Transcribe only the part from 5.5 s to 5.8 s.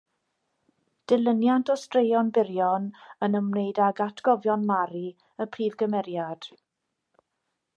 prif